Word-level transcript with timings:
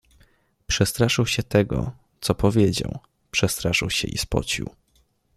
Przestraszył 0.67 1.25
się 1.25 1.43
tego, 1.43 1.91
co 2.21 2.35
powiedział; 2.35 2.99
przestraszył 3.31 3.89
się 3.89 4.07
i 4.07 4.17
spocił. 4.17 4.69